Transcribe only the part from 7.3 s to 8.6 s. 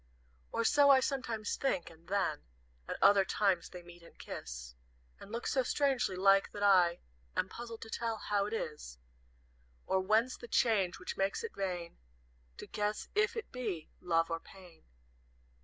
Am puzzled to tell how it